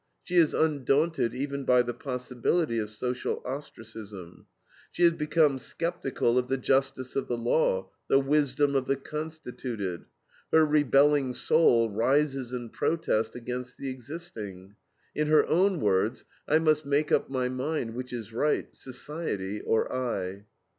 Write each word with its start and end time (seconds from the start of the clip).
She 0.23 0.35
is 0.37 0.55
undaunted 0.55 1.35
even 1.35 1.63
by 1.63 1.83
the 1.83 1.93
possibility 1.93 2.79
of 2.79 2.89
social 2.89 3.39
ostracism. 3.45 4.47
She 4.91 5.03
has 5.03 5.11
become 5.11 5.59
sceptical 5.59 6.39
of 6.39 6.47
the 6.47 6.57
justice 6.57 7.15
of 7.15 7.27
the 7.27 7.37
law, 7.37 7.91
the 8.09 8.17
wisdom 8.19 8.73
of 8.73 8.87
the 8.87 8.95
constituted. 8.95 10.05
Her 10.51 10.65
rebelling 10.65 11.35
soul 11.35 11.91
rises 11.91 12.51
in 12.51 12.69
protest 12.69 13.35
against 13.35 13.77
the 13.77 13.91
existing. 13.91 14.75
In 15.13 15.27
her 15.27 15.45
own 15.45 15.79
words: 15.79 16.25
"I 16.47 16.57
must 16.57 16.83
make 16.83 17.11
up 17.11 17.29
my 17.29 17.47
mind 17.47 17.93
which 17.93 18.11
is 18.11 18.33
right, 18.33 18.75
society 18.75 19.61
or 19.61 19.93
I." 19.93 20.45